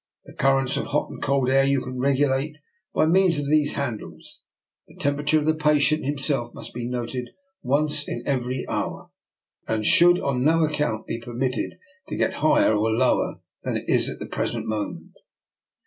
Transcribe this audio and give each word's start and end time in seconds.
The 0.25 0.33
currents 0.33 0.77
of 0.77 0.87
hot 0.87 1.11
and 1.11 1.21
cold 1.21 1.47
air 1.47 1.63
you 1.63 1.79
can 1.83 1.99
regulate 1.99 2.55
by 2.91 3.05
means 3.05 3.37
of 3.37 3.45
these 3.47 3.75
handles. 3.75 4.41
The 4.87 4.95
temperature 4.95 5.37
of 5.37 5.45
the 5.45 5.53
patient 5.53 6.05
himself 6.07 6.55
must 6.55 6.73
be 6.73 6.87
noted 6.87 7.29
once 7.61 8.07
in 8.09 8.23
every 8.25 8.67
hour, 8.67 9.11
and 9.67 9.85
should 9.85 10.19
on 10.19 10.43
no 10.43 10.63
account 10.63 11.05
be 11.05 11.19
permitted 11.21 11.77
to 12.07 12.15
get 12.15 12.33
higher 12.41 12.73
or 12.73 12.89
lower 12.89 13.41
than 13.61 13.77
it 13.77 13.87
is 13.87 14.09
at 14.09 14.17
the 14.17 14.25
present 14.25 14.65
mo 14.67 14.89
ment." 14.89 15.03